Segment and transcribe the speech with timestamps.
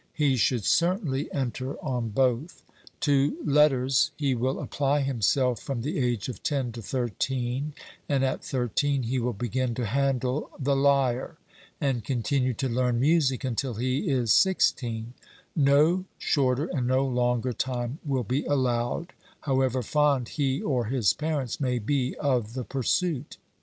[0.15, 2.63] He should certainly enter on both:
[3.01, 7.75] to letters he will apply himself from the age of ten to thirteen,
[8.09, 11.37] and at thirteen he will begin to handle the lyre,
[11.79, 15.13] and continue to learn music until he is sixteen;
[15.55, 21.59] no shorter and no longer time will be allowed, however fond he or his parents
[21.59, 23.37] may be of the pursuit.